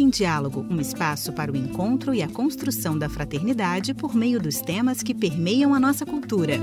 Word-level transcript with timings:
Em 0.00 0.08
Diálogo, 0.08 0.64
um 0.70 0.80
espaço 0.80 1.32
para 1.32 1.50
o 1.50 1.56
encontro 1.56 2.14
e 2.14 2.22
a 2.22 2.28
construção 2.28 2.96
da 2.96 3.08
fraternidade 3.08 3.92
por 3.92 4.14
meio 4.14 4.40
dos 4.40 4.60
temas 4.60 5.02
que 5.02 5.12
permeiam 5.12 5.74
a 5.74 5.80
nossa 5.80 6.06
cultura. 6.06 6.54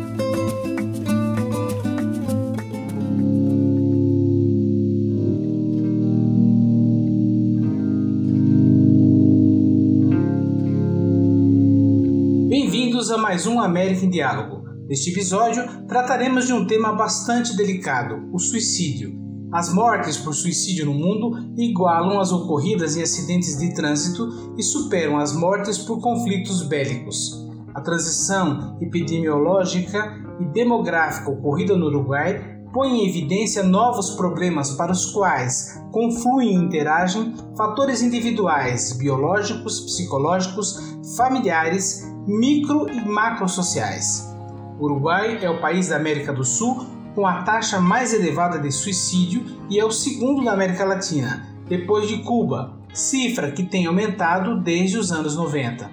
Bem-vindos 12.47 13.11
a 13.11 13.17
mais 13.17 13.45
um 13.45 13.59
América 13.59 14.05
em 14.05 14.09
Diálogo. 14.09 14.63
Neste 14.87 15.09
episódio, 15.09 15.85
trataremos 15.89 16.47
de 16.47 16.53
um 16.53 16.65
tema 16.65 16.93
bastante 16.93 17.53
delicado: 17.57 18.29
o 18.31 18.39
suicídio. 18.39 19.24
As 19.55 19.73
mortes 19.73 20.17
por 20.17 20.33
suicídio 20.33 20.85
no 20.85 20.93
mundo 20.93 21.53
igualam 21.55 22.19
as 22.19 22.29
ocorridas 22.29 22.97
em 22.97 23.01
acidentes 23.01 23.57
de 23.57 23.73
trânsito 23.73 24.53
e 24.57 24.61
superam 24.61 25.17
as 25.17 25.33
mortes 25.33 25.77
por 25.77 26.01
conflitos 26.01 26.61
bélicos. 26.63 27.41
A 27.73 27.79
transição 27.79 28.77
epidemiológica 28.81 30.13
e 30.41 30.45
demográfica 30.47 31.31
ocorrida 31.31 31.77
no 31.77 31.85
Uruguai 31.85 32.59
põe 32.73 32.97
em 32.97 33.07
evidência 33.07 33.63
novos 33.63 34.09
problemas 34.09 34.71
para 34.71 34.91
os 34.91 35.05
quais 35.13 35.81
confluem 35.89 36.49
e 36.49 36.55
interagem 36.55 37.33
fatores 37.55 38.01
individuais, 38.01 38.91
biológicos, 38.97 39.79
psicológicos, 39.79 40.97
familiares, 41.15 42.03
micro 42.27 42.89
e 42.89 43.07
macrosociais. 43.07 44.35
O 44.77 44.83
Uruguai 44.83 45.39
é 45.41 45.49
o 45.49 45.61
país 45.61 45.87
da 45.87 45.95
América 45.95 46.33
do 46.33 46.43
Sul 46.43 46.93
com 47.15 47.25
a 47.25 47.43
taxa 47.43 47.79
mais 47.79 48.13
elevada 48.13 48.59
de 48.59 48.69
suicídio 48.69 49.45
e 49.69 49.79
é 49.79 49.85
o 49.85 49.91
segundo 49.91 50.43
da 50.43 50.51
América 50.51 50.83
Latina, 50.83 51.47
depois 51.67 52.09
de 52.09 52.21
Cuba, 52.21 52.77
cifra 52.93 53.51
que 53.51 53.63
tem 53.63 53.85
aumentado 53.85 54.61
desde 54.61 54.97
os 54.97 55.13
anos 55.13 55.35
90. 55.37 55.89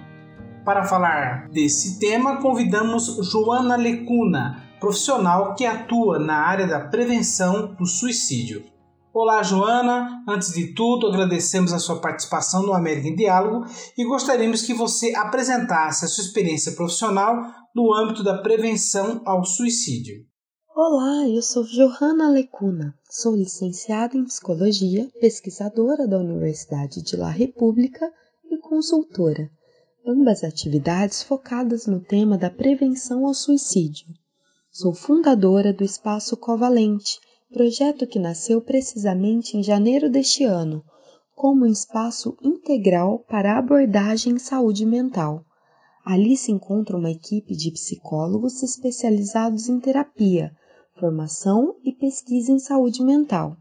Para 0.65 0.83
falar 0.83 1.47
desse 1.49 1.97
tema, 1.97 2.41
convidamos 2.41 3.17
Joana 3.31 3.77
Lecuna, 3.77 4.63
profissional 4.79 5.55
que 5.55 5.65
atua 5.65 6.19
na 6.19 6.35
área 6.35 6.67
da 6.67 6.81
prevenção 6.81 7.73
do 7.73 7.85
suicídio. 7.85 8.65
Olá, 9.13 9.43
Joana. 9.43 10.23
Antes 10.27 10.53
de 10.53 10.73
tudo, 10.73 11.07
agradecemos 11.07 11.71
a 11.71 11.79
sua 11.79 12.01
participação 12.01 12.63
no 12.63 12.73
América 12.73 13.07
em 13.07 13.15
Diálogo 13.15 13.65
e 13.97 14.03
gostaríamos 14.03 14.63
que 14.63 14.73
você 14.73 15.13
apresentasse 15.15 16.03
a 16.03 16.07
sua 16.07 16.23
experiência 16.23 16.71
profissional 16.73 17.43
no 17.75 17.93
âmbito 17.93 18.23
da 18.23 18.39
prevenção 18.39 19.21
ao 19.25 19.45
suicídio. 19.45 20.32
Olá, 20.75 21.29
eu 21.29 21.43
sou 21.43 21.63
Johanna 21.65 22.31
Lecuna, 22.31 22.95
sou 23.07 23.35
licenciada 23.35 24.17
em 24.17 24.23
Psicologia, 24.23 25.07
pesquisadora 25.21 26.07
da 26.07 26.17
Universidade 26.17 27.03
de 27.03 27.15
La 27.15 27.29
República 27.29 28.11
e 28.49 28.57
consultora, 28.57 29.51
ambas 30.03 30.43
atividades 30.43 31.21
focadas 31.21 31.85
no 31.85 31.99
tema 31.99 32.39
da 32.39 32.49
prevenção 32.49 33.27
ao 33.27 33.35
suicídio. 33.35 34.07
Sou 34.71 34.95
fundadora 34.95 35.71
do 35.71 35.83
Espaço 35.83 36.35
Covalente, 36.35 37.19
projeto 37.51 38.07
que 38.07 38.17
nasceu 38.17 38.59
precisamente 38.59 39.55
em 39.55 39.61
janeiro 39.61 40.09
deste 40.09 40.43
ano, 40.43 40.83
como 41.35 41.65
um 41.65 41.71
espaço 41.71 42.35
integral 42.41 43.19
para 43.29 43.59
abordagem 43.59 44.33
em 44.33 44.39
saúde 44.39 44.87
mental. 44.87 45.45
Ali 46.03 46.35
se 46.35 46.51
encontra 46.51 46.97
uma 46.97 47.11
equipe 47.11 47.55
de 47.55 47.69
psicólogos 47.69 48.63
especializados 48.63 49.69
em 49.69 49.79
terapia, 49.79 50.51
formação 50.95 51.75
e 51.83 51.91
pesquisa 51.91 52.51
em 52.51 52.59
saúde 52.59 53.03
mental. 53.03 53.57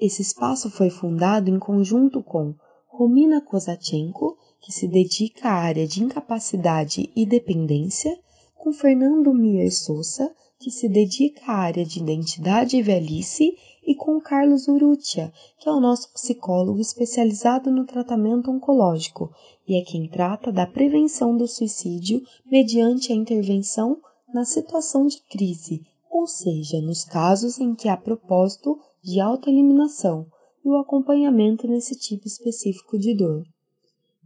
Esse 0.00 0.22
espaço 0.22 0.70
foi 0.70 0.90
fundado 0.90 1.50
em 1.50 1.58
conjunto 1.58 2.22
com 2.22 2.54
Romina 2.86 3.40
Kozachenko, 3.40 4.36
que 4.60 4.72
se 4.72 4.86
dedica 4.86 5.48
à 5.48 5.54
área 5.54 5.86
de 5.86 6.02
incapacidade 6.02 7.10
e 7.14 7.24
dependência, 7.26 8.18
com 8.54 8.72
Fernando 8.72 9.32
Mier 9.32 9.72
Souza, 9.72 10.32
que 10.58 10.70
se 10.70 10.88
dedica 10.88 11.52
à 11.52 11.56
área 11.56 11.84
de 11.84 12.00
identidade 12.00 12.76
e 12.76 12.82
velhice, 12.82 13.56
e 13.86 13.94
com 13.94 14.20
Carlos 14.20 14.68
Urrutia, 14.68 15.32
que 15.58 15.66
é 15.66 15.72
o 15.72 15.80
nosso 15.80 16.12
psicólogo 16.12 16.78
especializado 16.78 17.70
no 17.70 17.86
tratamento 17.86 18.50
oncológico 18.50 19.32
e 19.66 19.80
é 19.80 19.82
quem 19.82 20.06
trata 20.06 20.52
da 20.52 20.66
prevenção 20.66 21.36
do 21.36 21.46
suicídio 21.46 22.22
mediante 22.44 23.12
a 23.12 23.16
intervenção 23.16 23.98
na 24.32 24.44
situação 24.44 25.06
de 25.06 25.22
crise, 25.22 25.86
ou 26.10 26.26
seja, 26.26 26.80
nos 26.80 27.04
casos 27.04 27.58
em 27.58 27.74
que 27.74 27.88
há 27.88 27.96
propósito 27.96 28.78
de 29.02 29.20
autoeliminação 29.20 30.26
e 30.64 30.68
o 30.68 30.76
acompanhamento 30.76 31.66
nesse 31.66 31.96
tipo 31.98 32.26
específico 32.26 32.98
de 32.98 33.14
dor. 33.14 33.46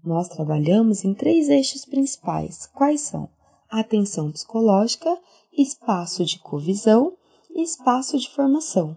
Nós 0.04 0.28
trabalhamos 0.28 1.04
em 1.04 1.14
três 1.14 1.48
eixos 1.48 1.84
principais, 1.84 2.66
quais 2.66 3.02
são 3.02 3.28
atenção 3.70 4.30
psicológica, 4.30 5.16
espaço 5.56 6.24
de 6.24 6.38
covisão 6.38 7.12
e 7.54 7.62
espaço 7.62 8.18
de 8.18 8.28
formação. 8.30 8.96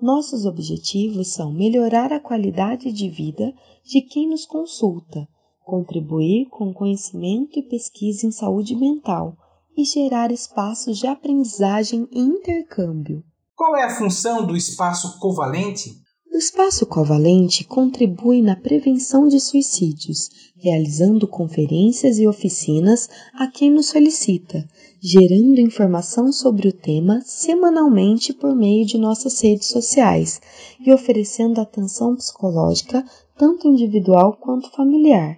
Nossos 0.00 0.44
objetivos 0.44 1.28
são 1.28 1.52
melhorar 1.52 2.12
a 2.12 2.20
qualidade 2.20 2.92
de 2.92 3.08
vida 3.08 3.54
de 3.84 4.02
quem 4.02 4.28
nos 4.28 4.44
consulta, 4.44 5.28
contribuir 5.64 6.46
com 6.50 6.72
conhecimento 6.72 7.58
e 7.58 7.62
pesquisa 7.62 8.26
em 8.26 8.30
saúde 8.30 8.74
mental 8.74 9.36
e 9.76 9.84
gerar 9.84 10.30
espaços 10.30 10.98
de 10.98 11.06
aprendizagem 11.06 12.08
e 12.10 12.20
intercâmbio. 12.20 13.24
Qual 13.54 13.76
é 13.76 13.84
a 13.84 13.94
função 13.94 14.46
do 14.46 14.56
espaço 14.56 15.18
covalente? 15.18 16.02
O 16.32 16.36
espaço 16.38 16.86
covalente 16.86 17.62
contribui 17.62 18.40
na 18.40 18.56
prevenção 18.56 19.28
de 19.28 19.38
suicídios, 19.38 20.30
realizando 20.56 21.28
conferências 21.28 22.18
e 22.18 22.26
oficinas 22.26 23.06
a 23.34 23.46
quem 23.46 23.70
nos 23.70 23.88
solicita, 23.88 24.66
gerando 24.98 25.60
informação 25.60 26.32
sobre 26.32 26.68
o 26.68 26.72
tema 26.72 27.20
semanalmente 27.20 28.32
por 28.32 28.54
meio 28.56 28.86
de 28.86 28.96
nossas 28.96 29.38
redes 29.42 29.68
sociais 29.68 30.40
e 30.80 30.90
oferecendo 30.90 31.60
atenção 31.60 32.16
psicológica 32.16 33.04
tanto 33.36 33.68
individual 33.68 34.38
quanto 34.40 34.70
familiar. 34.70 35.36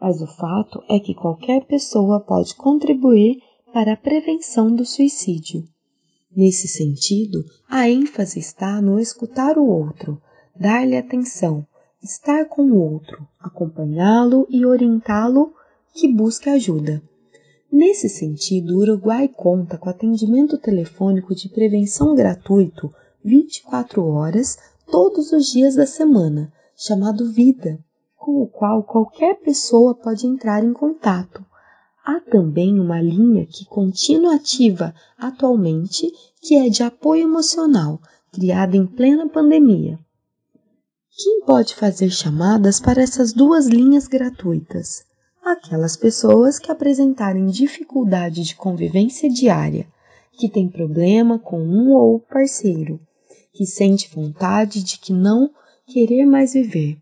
Mas 0.00 0.20
o 0.20 0.26
fato 0.26 0.82
é 0.90 0.98
que 0.98 1.14
qualquer 1.14 1.66
pessoa 1.66 2.18
pode 2.18 2.56
contribuir 2.56 3.40
para 3.72 3.94
a 3.94 3.96
prevenção 3.96 4.74
do 4.74 4.84
suicídio. 4.84 5.64
Nesse 6.34 6.68
sentido, 6.68 7.44
a 7.68 7.88
ênfase 7.88 8.38
está 8.38 8.80
no 8.80 8.98
escutar 8.98 9.58
o 9.58 9.66
outro 9.66 10.20
dar-lhe 10.54 10.96
atenção, 10.96 11.66
estar 12.02 12.44
com 12.46 12.62
o 12.62 12.78
outro, 12.78 13.26
acompanhá-lo 13.40 14.46
e 14.50 14.66
orientá-lo 14.66 15.52
que 15.94 16.08
busque 16.08 16.48
ajuda. 16.48 17.02
Nesse 17.70 18.08
sentido, 18.08 18.74
o 18.74 18.80
Uruguai 18.80 19.28
conta 19.28 19.78
com 19.78 19.88
atendimento 19.88 20.58
telefônico 20.58 21.34
de 21.34 21.48
prevenção 21.48 22.14
gratuito 22.14 22.92
24 23.24 24.04
horas 24.06 24.58
todos 24.90 25.32
os 25.32 25.46
dias 25.46 25.74
da 25.74 25.86
semana, 25.86 26.52
chamado 26.76 27.32
Vida, 27.32 27.78
com 28.16 28.42
o 28.42 28.46
qual 28.46 28.82
qualquer 28.82 29.40
pessoa 29.40 29.94
pode 29.94 30.26
entrar 30.26 30.62
em 30.62 30.72
contato. 30.72 31.44
Há 32.04 32.18
também 32.18 32.80
uma 32.80 33.00
linha 33.00 33.46
que 33.46 33.64
continua 33.64 34.34
ativa 34.34 34.92
atualmente, 35.16 36.12
que 36.40 36.56
é 36.56 36.68
de 36.68 36.82
apoio 36.82 37.22
emocional, 37.22 38.00
criada 38.32 38.76
em 38.76 38.84
plena 38.86 39.28
pandemia. 39.28 39.98
Quem 41.14 41.44
pode 41.44 41.74
fazer 41.74 42.10
chamadas 42.10 42.80
para 42.80 43.02
essas 43.02 43.32
duas 43.32 43.66
linhas 43.66 44.08
gratuitas? 44.08 45.04
Aquelas 45.44 45.96
pessoas 45.96 46.58
que 46.58 46.72
apresentarem 46.72 47.46
dificuldade 47.46 48.42
de 48.42 48.56
convivência 48.56 49.28
diária, 49.28 49.86
que 50.32 50.48
têm 50.48 50.68
problema 50.68 51.38
com 51.38 51.60
um 51.60 51.92
ou 51.92 52.18
parceiro, 52.18 52.98
que 53.52 53.66
sente 53.66 54.10
vontade 54.12 54.82
de 54.82 54.98
que 54.98 55.12
não 55.12 55.50
querer 55.86 56.24
mais 56.24 56.54
viver, 56.54 57.01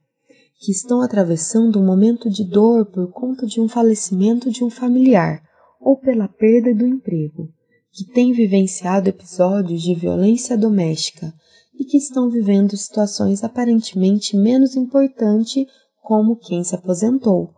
que 0.60 0.70
estão 0.70 1.00
atravessando 1.00 1.80
um 1.80 1.86
momento 1.86 2.28
de 2.28 2.44
dor 2.44 2.84
por 2.84 3.10
conta 3.10 3.46
de 3.46 3.58
um 3.62 3.66
falecimento 3.66 4.50
de 4.50 4.62
um 4.62 4.68
familiar 4.68 5.42
ou 5.80 5.96
pela 5.96 6.28
perda 6.28 6.74
do 6.74 6.86
emprego, 6.86 7.48
que 7.90 8.04
têm 8.04 8.32
vivenciado 8.32 9.08
episódios 9.08 9.80
de 9.80 9.94
violência 9.94 10.58
doméstica, 10.58 11.32
e 11.74 11.84
que 11.84 11.96
estão 11.96 12.28
vivendo 12.28 12.76
situações 12.76 13.42
aparentemente 13.42 14.36
menos 14.36 14.76
importantes, 14.76 15.64
como 16.02 16.36
quem 16.36 16.62
se 16.62 16.74
aposentou, 16.74 17.54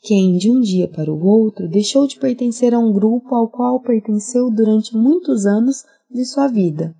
quem 0.00 0.36
de 0.36 0.48
um 0.48 0.60
dia 0.60 0.86
para 0.86 1.12
o 1.12 1.26
outro 1.26 1.68
deixou 1.68 2.06
de 2.06 2.16
pertencer 2.20 2.72
a 2.72 2.78
um 2.78 2.92
grupo 2.92 3.34
ao 3.34 3.48
qual 3.48 3.80
pertenceu 3.80 4.48
durante 4.48 4.96
muitos 4.96 5.44
anos 5.44 5.84
de 6.08 6.24
sua 6.24 6.46
vida. 6.46 6.94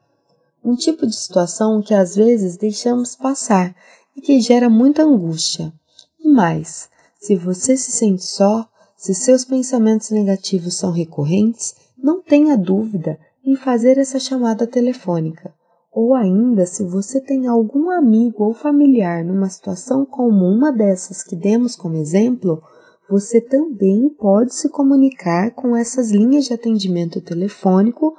Um 0.65 0.75
tipo 0.75 1.07
de 1.07 1.15
situação 1.15 1.81
que 1.81 1.95
às 1.95 2.17
vezes 2.17 2.57
deixamos 2.57 3.15
passar 3.15 3.77
e 4.17 4.21
que 4.21 4.41
gera 4.41 4.69
muita 4.69 5.03
angústia. 5.03 5.73
E 6.19 6.29
mais, 6.29 6.89
se 7.21 7.37
você 7.37 7.77
se 7.77 7.93
sente 7.93 8.25
só, 8.25 8.69
se 8.97 9.15
seus 9.15 9.45
pensamentos 9.45 10.11
negativos 10.11 10.77
são 10.77 10.91
recorrentes, 10.91 11.75
não 11.97 12.23
tenha 12.23 12.57
dúvida 12.57 13.19
em 13.45 13.57
fazer 13.57 13.99
essa 13.99 14.19
chamada 14.19 14.67
telefônica 14.67 15.55
Ou 15.93 16.15
ainda, 16.15 16.67
se 16.67 16.83
você 16.83 17.21
tem 17.21 17.47
algum 17.47 17.91
amigo 17.91 18.45
ou 18.45 18.55
familiar 18.55 19.25
numa 19.25 19.49
situação 19.49 20.05
como 20.05 20.45
uma 20.47 20.73
dessas 20.73 21.23
que 21.23 21.37
demos 21.37 21.77
como 21.77 21.97
exemplo, 21.97 22.63
você 23.09 23.41
também 23.41 24.09
pode 24.09 24.55
se 24.55 24.69
comunicar 24.69 25.51
com 25.53 25.77
essas 25.77 26.11
linhas 26.11 26.47
de 26.47 26.55
atendimento 26.55 27.21
telefônico 27.21 28.17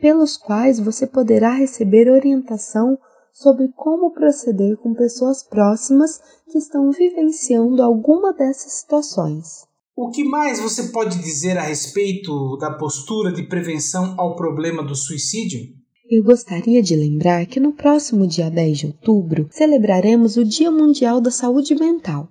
pelos 0.00 0.36
quais 0.36 0.78
você 0.78 1.06
poderá 1.06 1.52
receber 1.52 2.10
orientação 2.10 2.98
sobre 3.36 3.68
como 3.76 4.12
proceder 4.12 4.78
com 4.78 4.94
pessoas 4.94 5.42
próximas 5.42 6.18
que 6.50 6.56
estão 6.56 6.90
vivenciando 6.90 7.82
alguma 7.82 8.32
dessas 8.32 8.72
situações. 8.72 9.66
O 9.94 10.08
que 10.08 10.24
mais 10.24 10.58
você 10.58 10.84
pode 10.84 11.18
dizer 11.18 11.58
a 11.58 11.62
respeito 11.62 12.56
da 12.56 12.72
postura 12.72 13.30
de 13.30 13.42
prevenção 13.42 14.14
ao 14.18 14.36
problema 14.36 14.82
do 14.82 14.94
suicídio? 14.94 15.60
Eu 16.08 16.24
gostaria 16.24 16.82
de 16.82 16.96
lembrar 16.96 17.44
que 17.44 17.60
no 17.60 17.72
próximo 17.72 18.26
dia 18.26 18.50
10 18.50 18.78
de 18.78 18.86
outubro 18.86 19.48
celebraremos 19.50 20.38
o 20.38 20.44
Dia 20.44 20.70
Mundial 20.70 21.20
da 21.20 21.30
Saúde 21.30 21.74
Mental. 21.74 22.28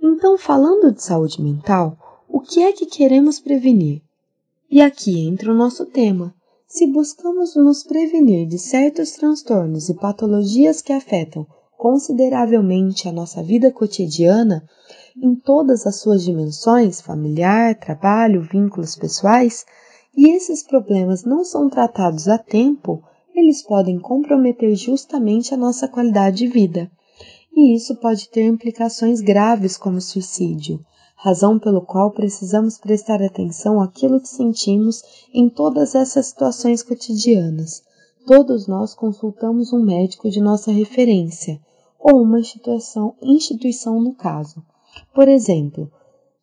Então, 0.00 0.38
falando 0.38 0.92
de 0.92 1.02
saúde 1.02 1.42
mental, 1.42 1.98
o 2.28 2.38
que 2.38 2.62
é 2.62 2.70
que 2.72 2.86
queremos 2.86 3.40
prevenir? 3.40 4.00
E 4.70 4.80
aqui 4.80 5.26
entra 5.26 5.50
o 5.50 5.56
nosso 5.56 5.86
tema. 5.86 6.35
Se 6.68 6.84
buscamos 6.84 7.54
nos 7.54 7.84
prevenir 7.84 8.48
de 8.48 8.58
certos 8.58 9.12
transtornos 9.12 9.88
e 9.88 9.94
patologias 9.94 10.82
que 10.82 10.92
afetam 10.92 11.46
consideravelmente 11.78 13.08
a 13.08 13.12
nossa 13.12 13.40
vida 13.40 13.70
cotidiana, 13.70 14.68
em 15.16 15.36
todas 15.36 15.86
as 15.86 16.00
suas 16.00 16.24
dimensões 16.24 17.00
familiar, 17.00 17.78
trabalho, 17.78 18.42
vínculos 18.42 18.96
pessoais 18.96 19.64
e 20.16 20.30
esses 20.30 20.64
problemas 20.64 21.24
não 21.24 21.44
são 21.44 21.70
tratados 21.70 22.26
a 22.26 22.36
tempo, 22.36 23.00
eles 23.32 23.62
podem 23.62 24.00
comprometer 24.00 24.74
justamente 24.74 25.54
a 25.54 25.56
nossa 25.56 25.86
qualidade 25.86 26.38
de 26.38 26.48
vida. 26.48 26.90
E 27.54 27.76
isso 27.76 27.94
pode 28.00 28.28
ter 28.28 28.44
implicações 28.44 29.20
graves 29.20 29.76
como 29.76 30.00
suicídio, 30.00 30.84
razão 31.16 31.58
pelo 31.58 31.80
qual 31.80 32.10
precisamos 32.10 32.78
prestar 32.78 33.22
atenção 33.22 33.80
àquilo 33.80 34.20
que 34.20 34.28
sentimos 34.28 35.02
em 35.32 35.48
todas 35.48 35.94
essas 35.94 36.26
situações 36.26 36.82
cotidianas. 36.82 37.82
Todos 38.26 38.66
nós 38.66 38.94
consultamos 38.94 39.72
um 39.72 39.82
médico 39.82 40.28
de 40.28 40.40
nossa 40.40 40.70
referência, 40.70 41.58
ou 41.98 42.22
uma 42.22 42.38
instituição, 42.38 43.14
instituição 43.22 44.00
no 44.00 44.14
caso. 44.14 44.62
Por 45.14 45.26
exemplo, 45.26 45.90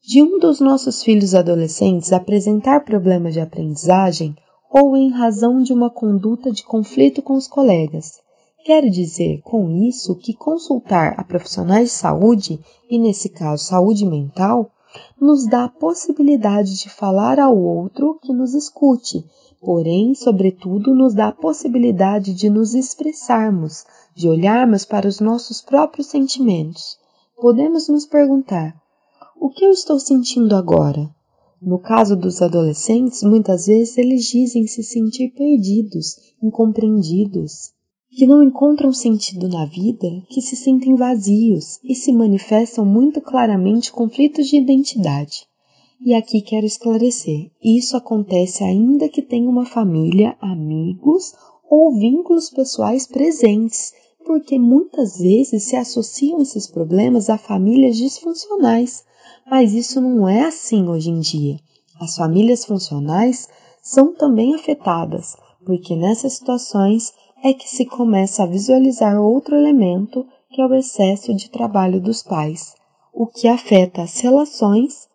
de 0.01 0.21
um 0.21 0.39
dos 0.39 0.59
nossos 0.59 1.03
filhos 1.03 1.33
adolescentes 1.33 2.11
apresentar 2.11 2.83
problemas 2.83 3.33
de 3.33 3.39
aprendizagem 3.39 4.35
ou 4.69 4.97
em 4.97 5.11
razão 5.11 5.61
de 5.61 5.71
uma 5.71 5.89
conduta 5.89 6.51
de 6.51 6.63
conflito 6.63 7.21
com 7.21 7.35
os 7.35 7.47
colegas. 7.47 8.19
Quero 8.65 8.89
dizer 8.89 9.41
com 9.41 9.69
isso 9.69 10.15
que 10.15 10.33
consultar 10.33 11.15
a 11.17 11.23
profissionais 11.25 11.89
de 11.89 11.95
saúde, 11.95 12.61
e 12.89 12.97
nesse 12.97 13.27
caso 13.27 13.61
saúde 13.61 14.05
mental, 14.05 14.71
nos 15.19 15.45
dá 15.45 15.65
a 15.65 15.69
possibilidade 15.69 16.79
de 16.79 16.89
falar 16.89 17.41
ao 17.41 17.57
outro 17.57 18.17
que 18.21 18.31
nos 18.31 18.53
escute, 18.53 19.25
porém, 19.59 20.15
sobretudo, 20.15 20.95
nos 20.95 21.13
dá 21.13 21.27
a 21.27 21.33
possibilidade 21.33 22.33
de 22.33 22.49
nos 22.49 22.73
expressarmos, 22.73 23.83
de 24.15 24.29
olharmos 24.29 24.85
para 24.85 25.09
os 25.09 25.19
nossos 25.19 25.61
próprios 25.61 26.07
sentimentos. 26.07 26.97
Podemos 27.35 27.89
nos 27.89 28.05
perguntar: 28.05 28.73
o 29.41 29.49
que 29.49 29.65
eu 29.65 29.71
estou 29.71 29.99
sentindo 29.99 30.55
agora? 30.55 31.13
No 31.61 31.79
caso 31.79 32.15
dos 32.15 32.41
adolescentes, 32.41 33.23
muitas 33.23 33.65
vezes 33.65 33.97
eles 33.97 34.23
dizem 34.23 34.65
se 34.67 34.81
sentir 34.81 35.31
perdidos, 35.31 36.15
incompreendidos 36.41 37.73
que 38.15 38.27
não 38.27 38.43
encontram 38.43 38.93
sentido 38.93 39.47
na 39.47 39.65
vida, 39.65 40.07
que 40.29 40.41
se 40.41 40.55
sentem 40.55 40.95
vazios 40.95 41.79
e 41.83 41.95
se 41.95 42.11
manifestam 42.11 42.85
muito 42.85 43.19
claramente 43.19 43.91
conflitos 43.91 44.47
de 44.47 44.57
identidade. 44.57 45.47
E 46.05 46.13
aqui 46.13 46.41
quero 46.41 46.65
esclarecer: 46.65 47.49
isso 47.63 47.97
acontece 47.97 48.63
ainda 48.63 49.09
que 49.09 49.21
tenha 49.21 49.49
uma 49.49 49.65
família, 49.65 50.35
amigos 50.41 51.33
ou 51.69 51.97
vínculos 51.97 52.49
pessoais 52.49 53.07
presentes, 53.07 53.93
porque 54.25 54.59
muitas 54.59 55.17
vezes 55.17 55.63
se 55.63 55.75
associam 55.75 56.41
esses 56.41 56.67
problemas 56.67 57.29
a 57.29 57.37
famílias 57.37 57.97
disfuncionais. 57.97 59.03
Mas 59.49 59.73
isso 59.73 59.99
não 59.99 60.27
é 60.27 60.41
assim 60.41 60.87
hoje 60.87 61.09
em 61.09 61.19
dia. 61.19 61.57
As 61.99 62.15
famílias 62.15 62.63
funcionais 62.63 63.47
são 63.81 64.13
também 64.13 64.55
afetadas, 64.55 65.35
porque 65.65 65.95
nessas 65.95 66.33
situações 66.33 67.11
é 67.43 67.53
que 67.53 67.67
se 67.67 67.85
começa 67.85 68.43
a 68.43 68.47
visualizar 68.47 69.19
outro 69.19 69.53
elemento 69.53 70.25
que 70.49 70.61
é 70.61 70.65
o 70.65 70.73
excesso 70.73 71.35
de 71.35 71.49
trabalho 71.49 71.99
dos 71.99 72.23
pais, 72.23 72.73
o 73.13 73.27
que 73.27 73.47
afeta 73.47 74.03
as 74.03 74.19
relações 74.21 75.09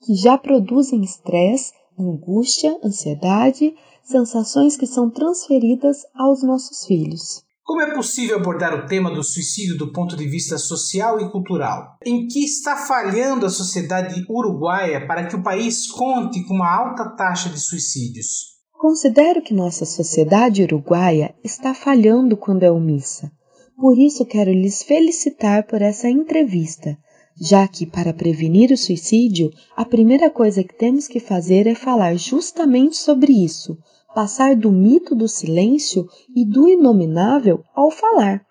que 0.00 0.14
já 0.14 0.38
produzem 0.38 1.02
estresse, 1.02 1.72
angústia, 1.98 2.78
ansiedade, 2.84 3.74
sensações 4.04 4.76
que 4.76 4.86
são 4.86 5.10
transferidas 5.10 6.02
aos 6.14 6.44
nossos 6.44 6.86
filhos. 6.86 7.42
Como 7.64 7.80
é 7.80 7.94
possível 7.94 8.36
abordar 8.36 8.74
o 8.74 8.86
tema 8.86 9.10
do 9.10 9.24
suicídio 9.24 9.78
do 9.78 9.90
ponto 9.90 10.14
de 10.16 10.28
vista 10.28 10.58
social 10.58 11.18
e 11.18 11.30
cultural? 11.30 11.96
Em 12.04 12.26
que 12.28 12.44
está 12.44 12.76
falhando 12.76 13.46
a 13.46 13.50
sociedade 13.50 14.22
uruguaia 14.28 15.06
para 15.06 15.26
que 15.26 15.34
o 15.34 15.42
país 15.42 15.90
conte 15.90 16.44
com 16.44 16.54
uma 16.54 16.70
alta 16.70 17.16
taxa 17.16 17.48
de 17.48 17.58
suicídios? 17.58 18.53
Considero 18.86 19.40
que 19.40 19.54
nossa 19.54 19.86
sociedade 19.86 20.62
uruguaia 20.62 21.34
está 21.42 21.72
falhando 21.72 22.36
quando 22.36 22.64
é 22.64 22.70
omissa. 22.70 23.32
Por 23.78 23.98
isso 23.98 24.26
quero 24.26 24.52
lhes 24.52 24.82
felicitar 24.82 25.66
por 25.66 25.80
essa 25.80 26.06
entrevista, 26.06 26.94
já 27.34 27.66
que 27.66 27.86
para 27.86 28.12
prevenir 28.12 28.70
o 28.70 28.76
suicídio, 28.76 29.50
a 29.74 29.86
primeira 29.86 30.28
coisa 30.28 30.62
que 30.62 30.76
temos 30.76 31.08
que 31.08 31.18
fazer 31.18 31.66
é 31.66 31.74
falar 31.74 32.14
justamente 32.16 32.98
sobre 32.98 33.32
isso, 33.32 33.74
passar 34.14 34.54
do 34.54 34.70
mito 34.70 35.14
do 35.14 35.28
silêncio 35.28 36.06
e 36.36 36.44
do 36.44 36.68
inominável 36.68 37.64
ao 37.74 37.90
falar. 37.90 38.44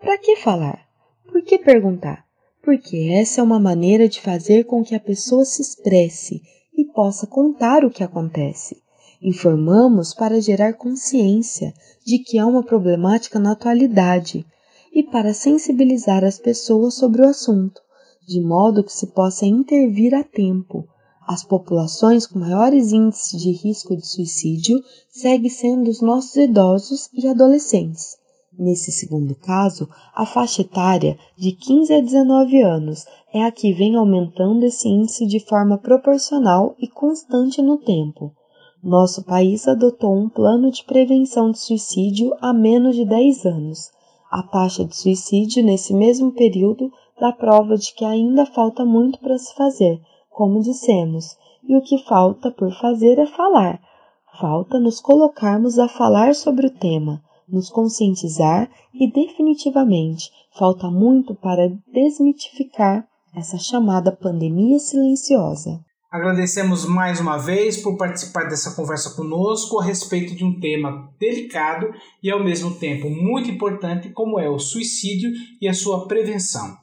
Para 0.00 0.18
que 0.18 0.34
falar? 0.34 0.88
Por 1.30 1.40
que 1.42 1.56
perguntar? 1.56 2.24
Porque 2.64 3.10
essa 3.12 3.40
é 3.40 3.44
uma 3.44 3.60
maneira 3.60 4.08
de 4.08 4.20
fazer 4.20 4.64
com 4.64 4.82
que 4.82 4.96
a 4.96 5.00
pessoa 5.00 5.44
se 5.44 5.62
expresse 5.62 6.42
e 6.76 6.84
possa 6.84 7.28
contar 7.28 7.84
o 7.84 7.90
que 7.92 8.02
acontece. 8.02 8.87
Informamos 9.20 10.14
para 10.14 10.40
gerar 10.40 10.74
consciência 10.74 11.74
de 12.06 12.20
que 12.20 12.38
há 12.38 12.46
uma 12.46 12.62
problemática 12.62 13.38
na 13.40 13.50
atualidade 13.50 14.46
e 14.92 15.02
para 15.02 15.34
sensibilizar 15.34 16.22
as 16.22 16.38
pessoas 16.38 16.94
sobre 16.94 17.22
o 17.22 17.28
assunto, 17.28 17.80
de 18.26 18.40
modo 18.40 18.84
que 18.84 18.92
se 18.92 19.08
possa 19.08 19.44
intervir 19.44 20.14
a 20.14 20.22
tempo. 20.22 20.86
As 21.26 21.42
populações 21.42 22.28
com 22.28 22.38
maiores 22.38 22.92
índices 22.92 23.40
de 23.40 23.50
risco 23.50 23.96
de 23.96 24.06
suicídio 24.06 24.80
seguem 25.10 25.50
sendo 25.50 25.90
os 25.90 26.00
nossos 26.00 26.36
idosos 26.36 27.10
e 27.12 27.26
adolescentes. 27.26 28.16
Nesse 28.56 28.92
segundo 28.92 29.34
caso, 29.34 29.88
a 30.14 30.24
faixa 30.24 30.62
etária 30.62 31.18
de 31.36 31.52
15 31.52 31.92
a 31.92 32.00
19 32.00 32.62
anos 32.62 33.04
é 33.34 33.44
a 33.44 33.50
que 33.50 33.72
vem 33.72 33.96
aumentando 33.96 34.64
esse 34.64 34.88
índice 34.88 35.26
de 35.26 35.40
forma 35.40 35.76
proporcional 35.76 36.76
e 36.78 36.86
constante 36.86 37.60
no 37.60 37.78
tempo. 37.78 38.32
Nosso 38.82 39.24
país 39.24 39.66
adotou 39.66 40.14
um 40.14 40.28
plano 40.28 40.70
de 40.70 40.84
prevenção 40.84 41.50
de 41.50 41.58
suicídio 41.58 42.32
há 42.40 42.52
menos 42.52 42.94
de 42.94 43.04
10 43.04 43.44
anos. 43.44 43.90
A 44.30 44.40
taxa 44.40 44.84
de 44.84 44.94
suicídio 44.94 45.64
nesse 45.64 45.92
mesmo 45.92 46.30
período 46.30 46.92
dá 47.18 47.32
prova 47.32 47.76
de 47.76 47.92
que 47.92 48.04
ainda 48.04 48.46
falta 48.46 48.84
muito 48.84 49.18
para 49.18 49.36
se 49.36 49.52
fazer, 49.56 50.00
como 50.30 50.62
dissemos, 50.62 51.36
e 51.66 51.76
o 51.76 51.82
que 51.82 51.98
falta 51.98 52.52
por 52.52 52.72
fazer 52.72 53.18
é 53.18 53.26
falar. 53.26 53.80
Falta 54.38 54.78
nos 54.78 55.00
colocarmos 55.00 55.76
a 55.80 55.88
falar 55.88 56.36
sobre 56.36 56.68
o 56.68 56.70
tema, 56.70 57.20
nos 57.48 57.68
conscientizar 57.68 58.70
e, 58.94 59.10
definitivamente, 59.10 60.30
falta 60.52 60.88
muito 60.88 61.34
para 61.34 61.68
desmitificar 61.92 63.08
essa 63.34 63.58
chamada 63.58 64.12
pandemia 64.12 64.78
silenciosa. 64.78 65.84
Agradecemos 66.10 66.86
mais 66.86 67.20
uma 67.20 67.36
vez 67.36 67.76
por 67.76 67.98
participar 67.98 68.44
dessa 68.44 68.74
conversa 68.74 69.14
conosco 69.14 69.78
a 69.78 69.84
respeito 69.84 70.34
de 70.34 70.42
um 70.42 70.58
tema 70.58 71.12
delicado 71.20 71.92
e 72.22 72.30
ao 72.30 72.42
mesmo 72.42 72.74
tempo 72.76 73.10
muito 73.10 73.50
importante, 73.50 74.08
como 74.08 74.40
é 74.40 74.48
o 74.48 74.58
suicídio 74.58 75.30
e 75.60 75.68
a 75.68 75.74
sua 75.74 76.08
prevenção. 76.08 76.78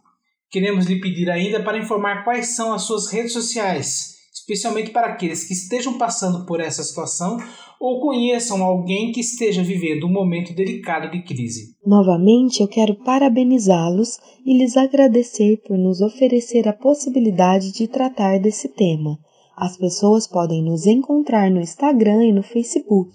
Queremos 0.52 0.86
lhe 0.86 1.02
pedir 1.02 1.28
ainda 1.32 1.64
para 1.64 1.80
informar 1.80 2.24
quais 2.24 2.56
são 2.56 2.72
as 2.72 2.84
suas 2.84 3.12
redes 3.12 3.34
sociais, 3.34 4.15
especialmente 4.36 4.92
para 4.92 5.08
aqueles 5.08 5.46
que 5.46 5.54
estejam 5.54 5.98
passando 5.98 6.46
por 6.46 6.60
essa 6.60 6.84
situação 6.84 7.38
ou 7.80 8.02
conheçam 8.02 8.62
alguém 8.62 9.12
que 9.12 9.22
esteja 9.22 9.64
vivendo 9.64 10.06
um 10.06 10.12
momento 10.12 10.54
delicado 10.54 11.10
de 11.10 11.24
crise. 11.24 11.76
Novamente, 11.86 12.62
eu 12.62 12.68
quero 12.68 12.96
parabenizá-los 12.96 14.20
e 14.46 14.58
lhes 14.58 14.76
agradecer 14.76 15.62
por 15.66 15.78
nos 15.78 16.02
oferecer 16.02 16.68
a 16.68 16.74
possibilidade 16.74 17.72
de 17.72 17.88
tratar 17.88 18.40
desse 18.40 18.68
tema. 18.68 19.18
As 19.56 19.78
pessoas 19.78 20.28
podem 20.28 20.62
nos 20.62 20.86
encontrar 20.86 21.50
no 21.50 21.62
Instagram 21.62 22.26
e 22.26 22.34
no 22.34 22.44
Facebook. 22.44 23.12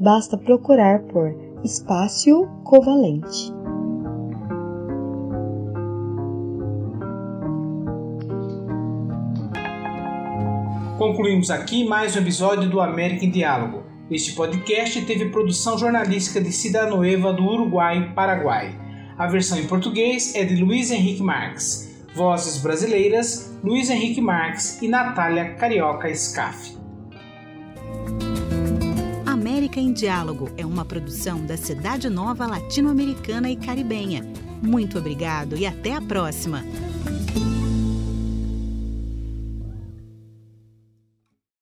Basta 0.00 0.38
procurar 0.38 1.02
por 1.08 1.34
Espaço 1.62 2.48
Covalente. 2.64 3.63
Concluímos 10.98 11.50
aqui 11.50 11.84
mais 11.84 12.14
um 12.14 12.20
episódio 12.20 12.70
do 12.70 12.80
América 12.80 13.24
em 13.24 13.30
Diálogo. 13.30 13.82
Este 14.08 14.32
podcast 14.32 15.04
teve 15.04 15.28
produção 15.28 15.76
jornalística 15.76 16.40
de 16.40 16.52
Cidadanoeva 16.52 17.32
do 17.32 17.42
Uruguai, 17.44 18.12
Paraguai. 18.14 18.78
A 19.18 19.26
versão 19.26 19.58
em 19.58 19.66
português 19.66 20.36
é 20.36 20.44
de 20.44 20.54
Luiz 20.54 20.92
Henrique 20.92 21.20
Marques. 21.20 21.92
Vozes 22.14 22.62
brasileiras: 22.62 23.52
Luiz 23.64 23.90
Henrique 23.90 24.20
Marques 24.20 24.80
e 24.80 24.86
Natália 24.86 25.54
Carioca 25.54 26.14
Scaff. 26.14 26.76
América 29.26 29.80
em 29.80 29.92
Diálogo 29.92 30.48
é 30.56 30.64
uma 30.64 30.84
produção 30.84 31.44
da 31.44 31.56
Cidade 31.56 32.08
Nova 32.08 32.46
Latino-Americana 32.46 33.50
e 33.50 33.56
Caribenha. 33.56 34.24
Muito 34.62 34.96
obrigado 34.96 35.56
e 35.56 35.66
até 35.66 35.92
a 35.92 36.00
próxima! 36.00 36.62